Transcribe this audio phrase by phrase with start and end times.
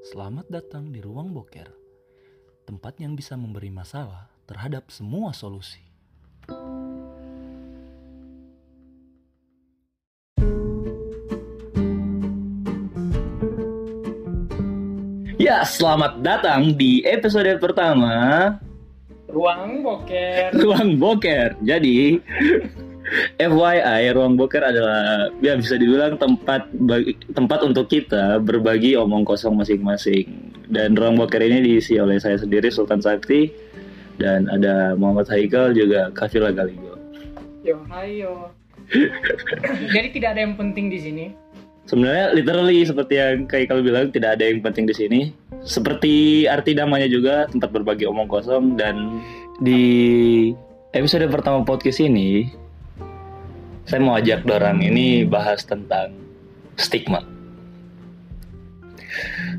[0.00, 1.68] Selamat datang di Ruang Boker,
[2.64, 5.84] tempat yang bisa memberi masalah terhadap semua solusi.
[15.36, 18.56] Ya, selamat datang di episode pertama
[19.28, 20.50] Ruang boker.
[20.64, 21.60] Ruang Boker.
[21.60, 22.18] Jadi,
[23.38, 29.58] FYI, Ruang Boker adalah ya bisa dibilang tempat bagi, tempat untuk kita berbagi omong kosong
[29.58, 30.54] masing-masing.
[30.70, 33.50] Dan Ruang Boker ini diisi oleh saya sendiri Sultan Sakti
[34.22, 36.94] dan ada Muhammad Haikal juga Kafila Galigo.
[37.66, 38.54] Yo, hayo.
[39.94, 41.26] Jadi tidak ada yang penting di sini.
[41.90, 45.20] Sebenarnya literally seperti yang Haikal bilang tidak ada yang penting di sini.
[45.66, 49.18] Seperti arti namanya juga tempat berbagi omong kosong dan
[49.58, 49.82] di
[50.94, 52.48] episode pertama podcast ini
[53.84, 56.12] saya mau ajak dorang ini bahas tentang
[56.76, 57.22] stigma.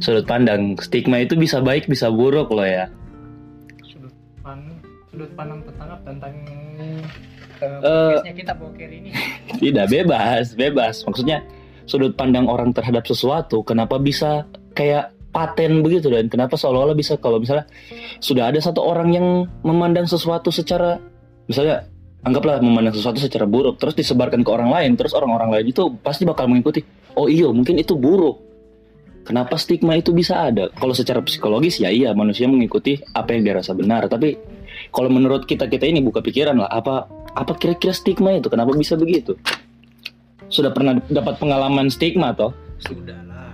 [0.01, 2.89] Sudut pandang stigma itu bisa baik bisa buruk loh ya.
[3.85, 4.77] Sudut pandang,
[5.13, 6.33] sudut pandang tertangkap tentang
[7.61, 9.09] uh, podcastnya kita boker ini.
[9.61, 11.05] Tidak bebas, bebas.
[11.05, 11.45] Maksudnya
[11.85, 17.39] sudut pandang orang terhadap sesuatu kenapa bisa kayak paten begitu dan kenapa seolah-olah bisa kalau
[17.39, 17.67] misalnya
[18.19, 19.27] sudah ada satu orang yang
[19.63, 20.99] memandang sesuatu secara
[21.47, 21.87] misalnya
[22.21, 26.23] anggaplah memandang sesuatu secara buruk terus disebarkan ke orang lain terus orang-orang lain itu pasti
[26.25, 26.85] bakal mengikuti.
[27.17, 28.37] Oh iya mungkin itu buruk.
[29.21, 30.73] Kenapa stigma itu bisa ada?
[30.73, 34.05] Kalau secara psikologis ya iya manusia mengikuti apa yang dia rasa benar.
[34.09, 34.37] Tapi
[34.89, 38.49] kalau menurut kita kita ini buka pikiran lah apa apa kira-kira stigma itu?
[38.49, 39.37] Kenapa bisa begitu?
[40.49, 42.53] Sudah pernah dapat pengalaman stigma toh?
[42.81, 43.53] Sudah lah.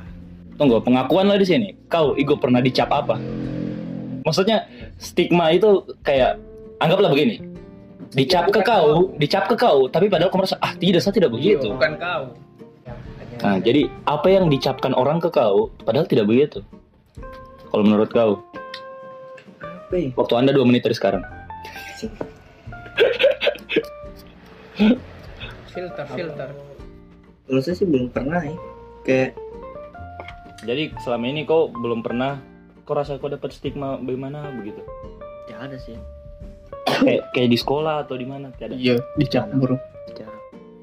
[0.56, 1.68] tunggu pengakuan lah di sini.
[1.92, 3.20] Kau Igo pernah dicap apa?
[4.24, 6.40] Maksudnya stigma itu kayak
[6.80, 7.42] anggaplah begini
[8.14, 11.74] dicap ke kau dicap ke kau tapi padahal kau merasa ah tidak saya tidak begitu
[11.76, 12.24] Bukan kau.
[13.38, 16.64] Nah jadi apa yang dicapkan orang ke kau padahal tidak begitu
[17.70, 18.42] kalau menurut kau
[19.62, 20.10] apa ya?
[20.16, 21.24] waktu anda dua menit dari sekarang
[25.74, 26.50] filter, filter.
[27.48, 28.58] Kalau saya sih belum pernah ya.
[29.06, 29.32] Kayak
[30.66, 32.42] jadi selama ini kau belum pernah
[32.88, 34.82] kau rasa kau dapat stigma bagaimana begitu
[35.52, 35.96] ya ada sih
[36.88, 38.96] kayak kayak di sekolah atau di mana ada Iya,
[40.08, 40.32] secara.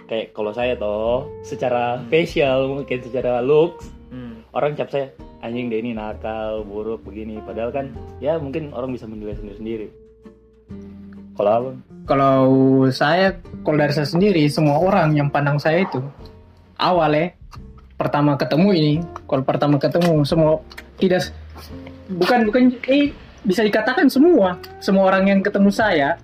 [0.04, 4.46] kayak kalau saya toh secara facial mungkin secara looks Hmm.
[4.54, 5.10] orang cap saya
[5.42, 7.42] anjing deh ini nakal buruk begini.
[7.42, 7.90] Padahal kan
[8.22, 9.86] ya mungkin orang bisa menilai sendiri sendiri
[11.34, 11.70] kalau apa
[12.04, 12.38] Kalau
[12.92, 13.32] saya,
[13.64, 15.98] kalau dari saya sendiri, semua orang yang pandang saya itu
[16.76, 17.32] awal ya,
[17.96, 18.94] pertama ketemu ini,
[19.24, 20.60] kalau pertama ketemu semua
[21.00, 21.32] tidak
[22.12, 23.10] bukan bukan eh
[23.44, 24.56] bisa dikatakan semua.
[24.78, 26.16] Semua orang yang ketemu saya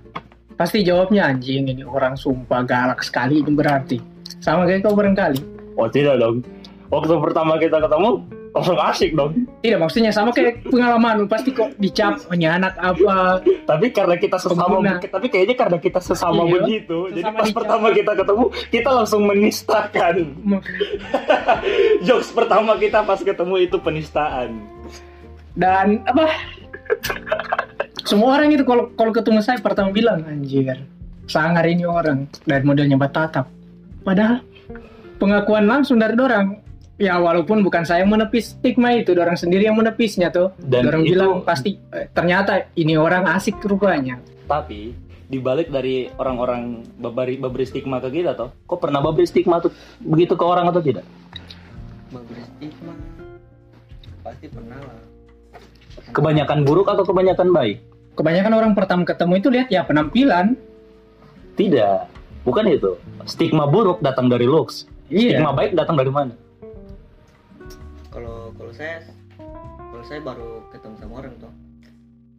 [0.56, 3.96] pasti jawabnya anjing ini orang sumpah galak sekali itu berarti.
[4.40, 5.40] Sama kayak kau barangkali.
[5.74, 6.40] Oh tidak dong.
[6.88, 8.20] Waktu pertama kita ketemu
[8.50, 9.46] langsung asik dong.
[9.62, 13.38] Tidak maksudnya sama kayak pengalaman pasti kok dicap anak apa.
[13.62, 14.98] Tapi karena kita sesama Pengguna.
[14.98, 16.52] tapi kayaknya karena kita sesama Iya.
[16.58, 17.58] begitu jadi Sesama pas dicap.
[17.62, 20.16] pertama kita ketemu kita langsung menistakan.
[22.06, 24.58] Jokes pertama kita pas ketemu itu penistaan.
[25.52, 26.30] Dan apa
[28.10, 30.82] semua orang itu kalau kalau ketemu saya pertama bilang anjir
[31.30, 32.26] sangar ini orang.
[32.42, 33.46] Dan modelnya batatap
[34.02, 34.42] padahal
[35.22, 36.58] pengakuan langsung dari orang
[36.98, 40.50] ya walaupun bukan saya yang menepis stigma itu orang sendiri yang menepisnya tuh.
[40.58, 44.18] Dan orang itu- bilang pasti eh, ternyata ini orang asik rupanya.
[44.50, 44.90] Tapi
[45.30, 49.70] dibalik dari orang-orang babari babri stigma ke kita toh kok pernah babri stigma tuh
[50.02, 51.06] begitu ke orang atau tidak?
[52.10, 52.90] Bagus stigma.
[54.26, 54.98] Pasti pernah lah.
[56.10, 57.78] kebanyakan buruk atau kebanyakan baik
[58.14, 60.54] kebanyakan orang pertama ketemu itu lihat ya penampilan
[61.54, 62.08] tidak
[62.42, 62.96] bukan itu
[63.28, 66.34] stigma buruk datang dari looks iya stigma baik datang dari mana
[68.10, 69.06] Kalau kalau saya
[70.00, 71.52] kalau saya baru ketemu sama orang tuh.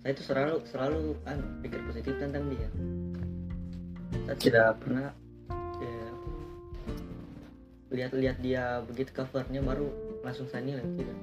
[0.01, 2.69] Saya itu selalu selalu kan pikir positif tentang dia.
[4.25, 5.13] Saya tidak pernah
[5.77, 6.05] ya,
[7.93, 9.87] lihat-lihat dia begitu covernya baru
[10.25, 11.17] langsung saya nilai tidak.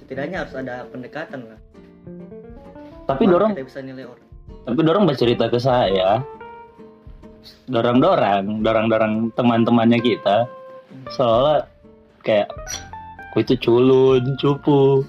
[0.00, 1.60] Setidaknya harus ada pendekatan lah.
[3.10, 4.26] Tapi Baru dorong kita bisa nilai orang.
[4.62, 6.10] tapi dorong bercerita ke saya.
[7.66, 10.44] Dorang dorang dorang dorang teman-temannya kita
[11.08, 11.64] seolah
[12.20, 12.50] kayak
[13.30, 15.00] kok itu culun cupu.
[15.00, 15.04] Oh,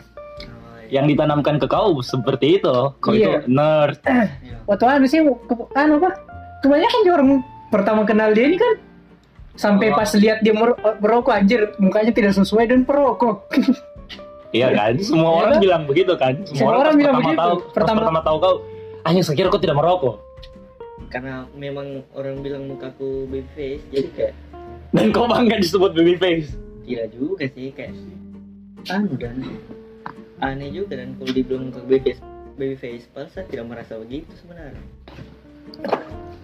[0.88, 2.75] yang ditanamkan ke kau seperti itu.
[2.95, 3.44] Kau Iya.
[3.44, 3.98] itu nerd.
[4.45, 4.56] Iya.
[4.63, 6.09] waktu anu sih ke, anu apa?
[6.62, 7.30] Kebanyakan juga orang
[7.68, 8.74] pertama kenal dia ini kan.
[9.51, 9.98] Sampai Oh.
[9.98, 13.51] pas lihat dia mer- merokok anjir mukanya tidak sesuai dan perokok
[14.51, 15.62] iya kan semua Iya orang kan?
[15.62, 17.42] bilang begitu kan semua, Semua orang, orang bilang pertama begitu.
[17.42, 18.56] tahu Pertama- pertama tahu kau
[19.01, 20.15] anjing saya kira kau tidak merokok
[21.07, 24.33] Karena memang orang bilang mukaku baby face, jadi kayak
[24.92, 27.92] dan kau bangga disebut baby face tidak juga sih kayak
[28.88, 29.44] anu dan
[30.39, 32.12] aneh juga dan kalau dibilang ke baby
[32.56, 34.80] baby face saya tidak merasa begitu sebenarnya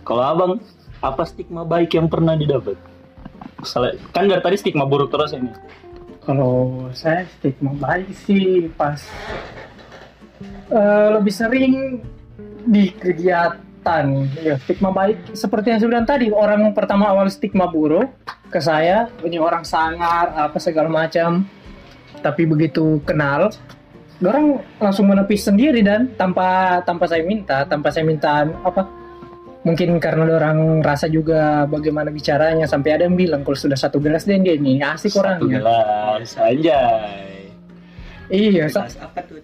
[0.02, 0.52] Kalau abang,
[0.98, 2.80] apa stigma baik yang pernah didapat?
[3.58, 5.52] Misalnya, kan dari tadi stigma buruk terus ini.
[6.28, 9.00] Kalau saya stigma baik sih pas
[10.68, 12.04] eh, lebih sering
[12.68, 14.06] di kegiatan.
[14.44, 18.12] Ya stigma baik seperti yang saya bilang tadi orang pertama awal stigma buruk
[18.52, 21.48] ke saya ini orang sangar apa segala macam.
[22.20, 23.56] Tapi begitu kenal
[24.20, 28.90] orang langsung menepis sendiri dan tanpa tanpa saya minta tanpa saya minta apa
[29.68, 34.24] mungkin karena orang rasa juga bagaimana bicaranya sampai ada yang bilang kalau sudah satu gelas
[34.24, 37.52] dia ini asik Satu orangnya gelas, anjay.
[38.32, 39.44] iya Bahas apa tuh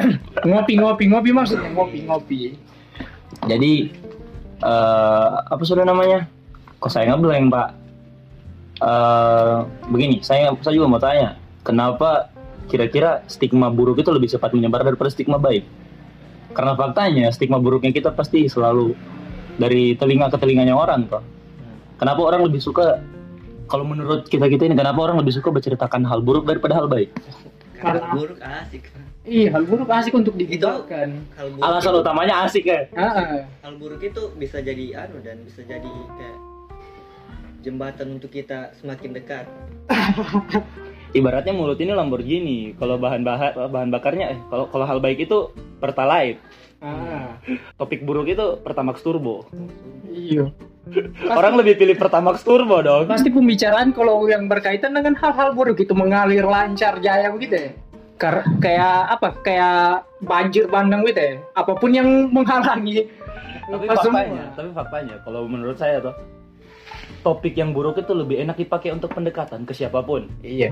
[0.48, 2.40] ngopi ngopi ngopi maksudnya ngopi ngopi
[3.40, 3.88] Jadi,
[4.60, 6.28] eh apa sudah namanya?
[6.76, 7.68] Kok saya nggak blank, Pak?
[8.80, 9.56] eh
[9.88, 11.40] begini, saya, saya juga mau tanya.
[11.64, 12.28] Kenapa
[12.68, 15.64] kira-kira stigma buruk itu lebih cepat menyebar daripada stigma baik?
[16.50, 18.94] Karena faktanya stigma buruknya kita pasti selalu
[19.56, 21.22] dari telinga ke telinganya orang toh.
[22.00, 22.98] Kenapa orang lebih suka
[23.70, 27.12] kalau menurut kita kita ini kenapa orang lebih suka berceritakan hal buruk daripada hal baik?
[27.78, 28.84] Karena Karena- buruk asik
[29.28, 32.88] iya hal buruk asik untuk hal buruk Alasan itu, utamanya asik ya.
[32.96, 36.38] Ah, hal buruk itu bisa jadi anu dan bisa jadi kayak
[37.60, 39.44] jembatan untuk kita semakin dekat
[41.10, 42.58] Ibaratnya mulut ini Lamborghini.
[42.74, 46.38] Kalau bahan bahan bahan bakarnya eh kalau kalau hal baik itu Pertalite.
[46.78, 47.34] ah,
[47.76, 49.44] Topik buruk itu Pertamax Turbo.
[50.06, 50.48] iya
[51.38, 53.04] Orang lebih pilih Pertamax Turbo dong.
[53.06, 57.70] pasti pembicaraan kalau yang berkaitan dengan hal-hal buruk itu mengalir lancar jaya begitu ya
[58.16, 59.80] Kar- kayak apa kayak
[60.20, 63.08] banjir bandang gitu ya apa pun yang menghalangi
[63.64, 64.04] Tapi faktanya,
[64.44, 64.56] semua.
[64.56, 66.12] tapi faktanya kalau menurut saya tuh
[67.20, 70.28] topik yang buruk itu lebih enak dipakai untuk pendekatan ke siapa pun.
[70.40, 70.68] iya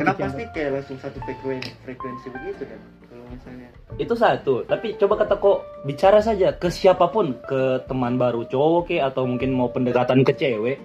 [0.00, 2.80] kenapa pasti kayak langsung satu frekuensi frekuensi begitu kan
[3.12, 3.68] kalau misalnya
[4.00, 8.88] Itu satu, tapi coba kata kok bicara saja ke siapa pun, ke teman baru cowok
[8.88, 10.80] ke atau mungkin mau pendekatan ke cewek.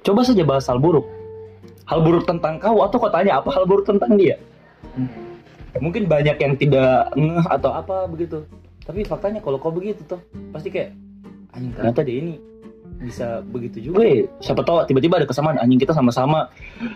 [0.00, 1.04] Coba saja bahas hal buruk.
[1.84, 4.40] Hal buruk tentang kau atau kau tanya apa hal buruk tentang dia?
[5.76, 8.40] Mungkin banyak yang tidak ngeh atau apa begitu.
[8.88, 10.96] Tapi faktanya kalau kau begitu tuh pasti kayak
[11.52, 12.34] anjing ternyata dia ini
[12.98, 14.26] bisa begitu juga ya.
[14.42, 16.50] Siapa tahu tiba-tiba ada kesamaan anjing kita sama-sama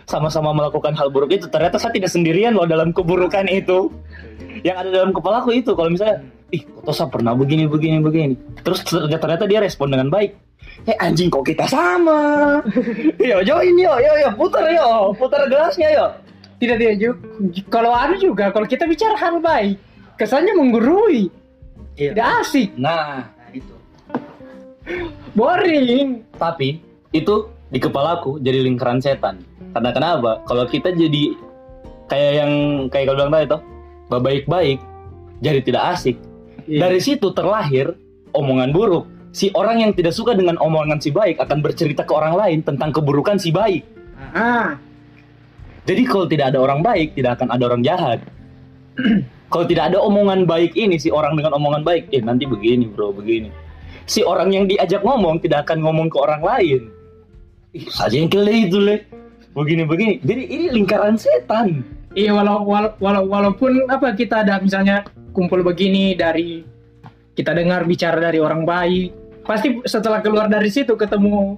[0.04, 1.46] sama-sama melakukan hal buruk itu.
[1.46, 3.88] Ternyata saya tidak sendirian loh dalam keburukan itu.
[4.66, 8.34] Yang ada dalam kepalaku itu kalau misalnya ih kok saya pernah begini begini begini.
[8.66, 10.34] Terus ternyata, ternyata dia respon dengan baik.
[10.90, 12.58] Eh anjing kok kita sama.
[13.30, 16.06] yo join yo yo yo putar yo putar gelasnya yo.
[16.62, 17.10] tidak tidak Ju.
[17.66, 19.82] kalau anu juga kalau kita bicara hal baik
[20.14, 21.26] kesannya menggurui
[21.98, 23.74] iya tidak asik Nah nah itu
[25.36, 26.24] boring.
[26.36, 26.80] Tapi
[27.12, 27.34] itu
[27.72, 29.40] di kepalaku jadi lingkaran setan.
[29.72, 30.44] Karena kenapa?
[30.44, 31.32] Kalau kita jadi
[32.08, 32.52] kayak yang
[32.92, 33.60] kayak kalau bilang tadi toh
[34.12, 34.78] baik-baik
[35.40, 36.16] jadi tidak asik.
[36.62, 36.86] Iya.
[36.86, 37.90] dari situ terlahir
[38.30, 39.10] omongan buruk.
[39.32, 42.92] Si orang yang tidak suka dengan omongan si baik akan bercerita ke orang lain tentang
[42.92, 43.82] keburukan si baik.
[44.36, 44.76] Ah.
[45.88, 48.20] Jadi kalau tidak ada orang baik tidak akan ada orang jahat.
[49.52, 53.12] Kalau tidak ada omongan baik ini si orang dengan omongan baik eh nanti begini bro
[53.12, 53.52] begini
[54.04, 56.80] si orang yang diajak ngomong tidak akan ngomong ke orang lain.
[57.72, 59.04] Ih saja yang kele itu le.
[59.52, 60.16] Begini begini.
[60.20, 61.84] Jadi ini lingkaran setan.
[62.12, 66.60] Iya walau, walau, walau- walaupun apa kita ada misalnya kumpul begini dari
[67.32, 71.56] kita dengar bicara dari orang baik pasti setelah keluar dari situ ketemu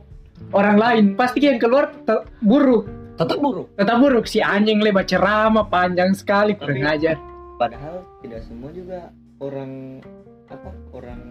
[0.54, 2.86] orang lain pasti yang keluar te- buruk.
[3.14, 3.66] Tetap buruk.
[3.74, 4.24] Tetap buruk.
[4.26, 7.18] Si anjing lebar ceramah panjang sekali kurang ajar.
[7.54, 10.02] padahal tidak semua juga orang
[10.50, 11.22] apa orang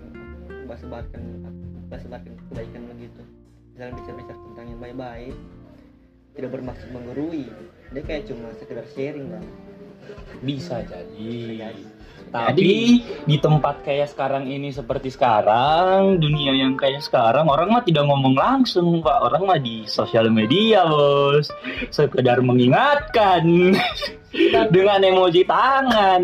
[0.88, 1.24] bahasa bahkan
[1.90, 3.22] bahasa bahkan kebaikan begitu.
[3.74, 5.36] Misalnya bicara-bicara tentang yang baik-baik
[6.34, 7.46] tidak bermaksud menggurui.
[7.94, 9.46] Dia kayak cuma sekedar sharing kan
[10.44, 11.32] bisa jadi.
[11.64, 11.84] Jadi,
[12.34, 13.00] tapi
[13.30, 18.36] di tempat kayak sekarang ini seperti sekarang dunia yang kayak sekarang orang mah tidak ngomong
[18.36, 19.22] langsung pak.
[19.22, 21.48] Orang mah di sosial media bos.
[21.94, 23.78] Sekedar mengingatkan.
[24.74, 26.24] Dengan emoji tangan.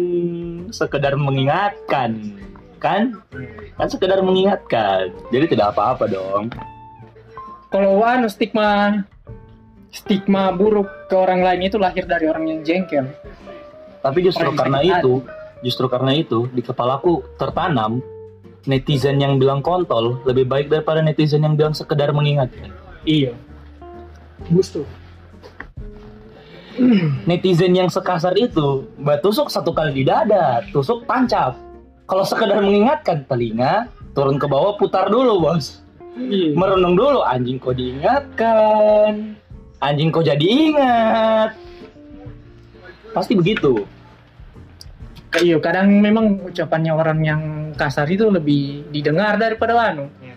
[0.74, 2.39] Sekedar mengingatkan
[2.80, 3.20] kan?
[3.76, 5.12] Kan sekedar mengingatkan.
[5.30, 6.50] Jadi tidak apa-apa dong.
[7.70, 9.04] Kalau anu stigma
[9.94, 13.06] stigma buruk ke orang lain itu lahir dari orang yang jengkel.
[14.00, 15.22] Tapi justru Orang karena itu
[15.60, 18.00] justru karena itu di kepalaku tertanam
[18.64, 22.72] netizen yang bilang kontol lebih baik daripada netizen yang bilang sekedar mengingatkan
[23.04, 23.36] iya.
[24.48, 24.88] Gusto
[27.28, 31.60] netizen yang sekasar itu mbak tusuk satu kali di dada tusuk tancap
[32.10, 33.86] kalau sekedar mengingatkan telinga
[34.18, 35.86] turun ke bawah putar dulu bos.
[36.18, 36.58] Iya.
[36.58, 39.38] Merenung dulu anjing kok diingatkan?
[39.80, 41.56] Anjing kok jadi ingat?
[43.14, 43.86] Pasti begitu.
[45.30, 47.42] Iya, kadang memang ucapannya orang yang
[47.78, 50.34] kasar itu lebih didengar daripada anu, Iya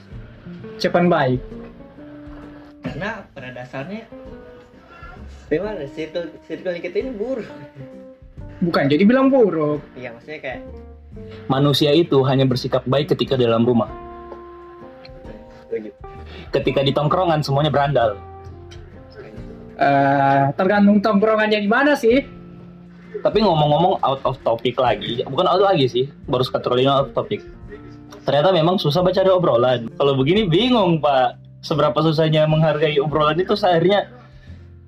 [0.77, 1.41] ucapan baik.
[2.83, 4.03] karena pada dasarnya
[5.47, 7.47] memang circle circle kita ini buruk.
[8.63, 9.79] Bukan jadi bilang buruk.
[9.95, 10.61] iya maksudnya kayak
[11.47, 13.89] manusia itu hanya bersikap baik ketika dalam rumah
[16.53, 18.17] ketika di tongkrongan semuanya berandal
[19.83, 22.23] Eh, tergantung tongkrongannya di mana sih.
[23.23, 27.45] Tapi ngomong-ngomong out of topic lagi, bukan out lagi sih, baru sekali out of topic.
[28.25, 29.91] Ternyata memang susah baca obrolan.
[29.99, 34.11] Kalau begini bingung pak, seberapa susahnya menghargai obrolan itu akhirnya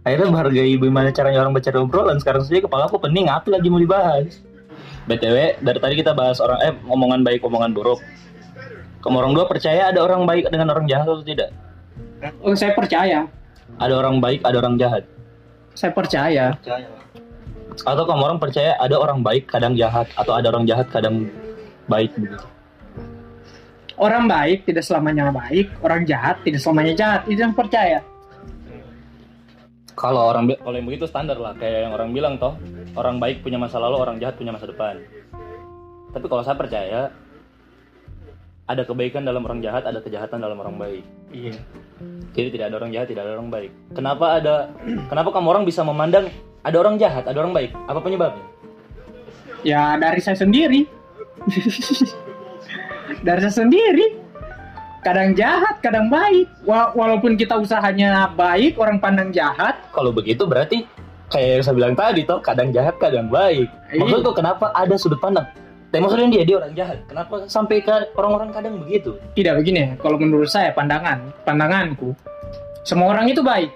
[0.07, 2.17] akhirnya menghargai bagaimana caranya orang baca obrolan.
[2.23, 4.41] Sekarang saja kepala aku pening, apa lagi mau dibahas?
[5.05, 8.01] BTW, dari tadi kita bahas orang eh omongan baik, omongan buruk.
[9.05, 11.53] Kamu orang dua percaya ada orang baik dengan orang jahat atau tidak?
[12.41, 13.29] Oh, saya percaya.
[13.77, 15.05] Ada orang baik, ada orang jahat.
[15.77, 16.57] Saya percaya.
[16.57, 16.89] percaya.
[17.85, 21.29] Atau kamu orang percaya ada orang baik kadang jahat atau ada orang jahat kadang
[21.91, 22.47] baik begitu.
[24.01, 27.21] Orang baik tidak selamanya baik, orang jahat tidak selamanya jahat.
[27.29, 28.01] Itu yang percaya.
[29.95, 32.59] Kalau orang kalau yang begitu standar lah kayak yang orang bilang toh
[32.99, 34.99] orang baik punya masa lalu orang jahat punya masa depan.
[36.11, 37.01] Tapi kalau saya percaya
[38.65, 41.05] ada kebaikan dalam orang jahat ada kejahatan dalam orang baik.
[41.31, 41.55] Iya.
[42.35, 43.71] Jadi tidak ada orang jahat tidak ada orang baik.
[43.95, 44.55] Kenapa ada
[45.11, 46.27] kenapa kamu orang bisa memandang
[46.67, 47.71] ada orang jahat ada orang baik?
[47.87, 48.45] Apa penyebabnya?
[49.63, 50.91] Ya dari saya sendiri.
[53.27, 54.24] dari saya sendiri.
[55.05, 56.49] Kadang jahat, kadang baik.
[56.65, 59.77] Wa- walaupun kita usahanya baik, orang pandang jahat.
[59.93, 60.89] Kalau begitu berarti
[61.29, 63.69] kayak yang saya bilang tadi toh kadang jahat kadang baik.
[63.93, 64.01] Iya.
[64.01, 65.45] Maksudku kenapa ada sudut pandang?
[65.93, 66.99] Tapi maksudnya dia dia orang jahat.
[67.05, 69.15] Kenapa sampai ke orang-orang kadang begitu?
[69.37, 72.17] Tidak begini, kalau menurut saya pandangan, pandanganku,
[72.83, 73.71] semua orang itu baik.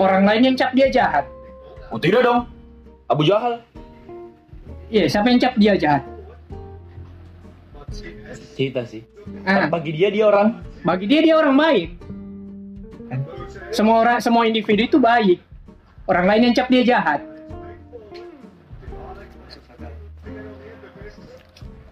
[0.00, 1.28] Orang lain yang cap dia jahat.
[1.90, 2.46] Oh tidak dong.
[3.10, 3.60] Abu Jahal.
[4.88, 6.06] Iya, siapa yang cap dia jahat?
[8.60, 9.00] Cerita sih.
[9.48, 10.60] Ah, Bagi dia dia orang.
[10.84, 11.88] bagi dia dia orang baik.
[13.72, 15.40] Semua orang, semua individu itu baik.
[16.04, 17.24] Orang lain yang cap dia jahat.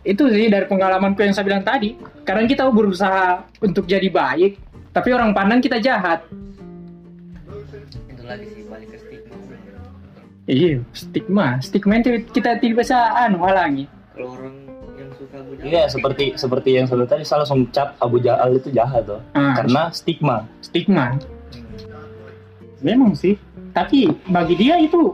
[0.04, 1.96] Itu sih dari pengalamanku yang saya bilang tadi.
[2.28, 4.60] Kadang kita berusaha untuk jadi baik,
[4.92, 6.20] tapi orang pandang kita jahat.
[8.12, 9.36] itu lagi sih balik ke stigma
[10.44, 11.46] Iya, stigma.
[11.60, 13.88] Stigma itu kita tidak bisa anu halangi.
[14.12, 14.67] kalau orang
[15.60, 19.20] Iya seperti seperti yang saya tadi saya langsung cap Abu Jahal itu jahat tuh.
[19.36, 20.48] Ah, Karena stigma.
[20.64, 21.20] stigma.
[22.80, 23.36] Memang sih.
[23.76, 25.12] Tapi bagi dia itu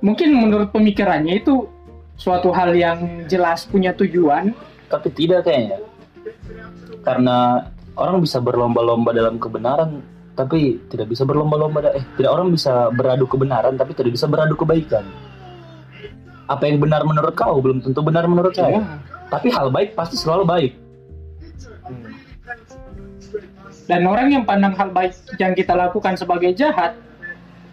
[0.00, 1.68] mungkin menurut pemikirannya itu
[2.16, 4.56] suatu hal yang jelas punya tujuan.
[4.88, 5.84] Tapi tidak kayaknya.
[7.04, 7.68] Karena
[8.00, 10.00] orang bisa berlomba-lomba dalam kebenaran
[10.34, 15.06] tapi tidak bisa berlomba-lomba eh tidak orang bisa beradu kebenaran tapi tidak bisa beradu kebaikan.
[16.50, 18.80] Apa yang benar menurut kau belum tentu benar menurut saya.
[18.80, 18.82] Ya.
[19.32, 20.72] Tapi hal baik pasti selalu baik.
[21.84, 22.14] Hmm.
[23.84, 26.96] Dan orang yang pandang hal baik yang kita lakukan sebagai jahat,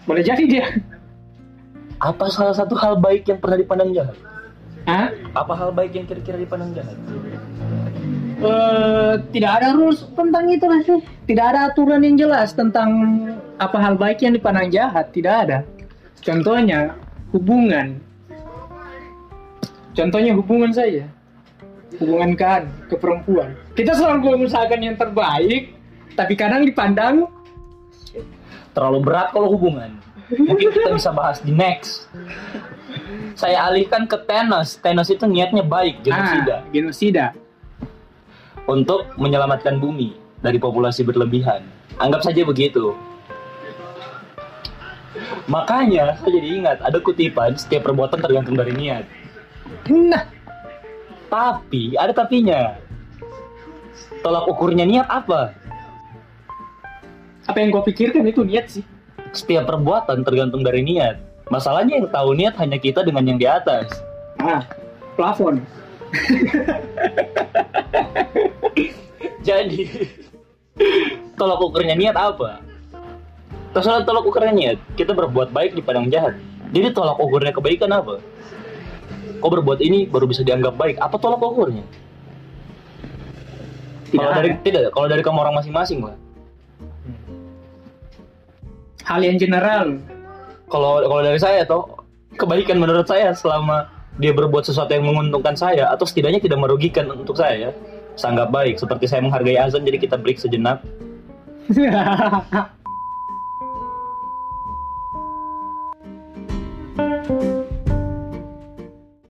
[0.04, 0.68] boleh jadi dia.
[2.04, 4.18] Apa salah satu hal baik yang pernah dipandang jahat?
[4.90, 5.13] Hah?
[5.38, 6.98] Apa hal baik yang kira-kira dipandang jahat?
[8.42, 11.00] Eh, tidak ada rules tentang itu lah sih.
[11.30, 12.90] Tidak ada aturan yang jelas tentang
[13.62, 15.13] apa hal baik yang dipandang jahat.
[15.13, 15.62] Tidak ada.
[16.25, 16.98] Contohnya
[17.30, 18.01] hubungan.
[19.92, 21.08] Contohnya hubungan saja.
[22.00, 23.52] Hubungan kan ke perempuan.
[23.76, 25.76] Kita selalu mengusahakan yang terbaik,
[26.16, 27.28] tapi kadang dipandang
[28.72, 30.00] terlalu berat kalau hubungan.
[30.32, 32.08] Mungkin kita bisa bahas di next.
[33.36, 34.80] Saya alihkan ke tenis.
[34.80, 37.28] Tenis itu niatnya baik, genosida, ah, genosida.
[38.70, 41.66] untuk menyelamatkan bumi dari populasi berlebihan.
[42.00, 42.96] Anggap saja begitu.
[45.50, 49.04] Makanya saya jadi ingat ada kutipan setiap perbuatan tergantung dari niat.
[49.92, 50.25] Nah,
[51.32, 52.75] Tapi ada tapinya.
[54.20, 55.56] Tolak ukurnya niat apa?
[57.51, 58.86] apa yang gue pikirkan itu niat sih.
[59.36, 61.20] Setiap perbuatan tergantung dari niat.
[61.51, 63.92] Masalahnya yang tahu niat hanya kita dengan yang di atas.
[64.40, 64.63] Ah,
[65.20, 65.60] plafon.
[69.48, 70.08] Jadi
[71.36, 72.63] tolak ukurnya niat apa?
[73.75, 74.78] Terserah tolak ukurnya niat.
[74.96, 76.40] Kita berbuat baik di padang jahat.
[76.72, 78.24] Jadi tolak ukurnya kebaikan apa?
[79.42, 81.02] Kau berbuat ini baru bisa dianggap baik.
[81.02, 81.82] Apa tolak ukurnya?
[84.12, 86.16] Tidak Kalau dari tidak, kalau dari kamu orang masing-masing lah.
[89.08, 89.98] Hal yang general.
[90.70, 92.06] Kalau kalau dari saya toh
[92.38, 97.40] kebaikan menurut saya selama dia berbuat sesuatu yang menguntungkan saya atau setidaknya tidak merugikan untuk
[97.40, 97.74] saya,
[98.20, 98.78] sanggap baik.
[98.78, 100.84] Seperti saya menghargai azan jadi kita break sejenak.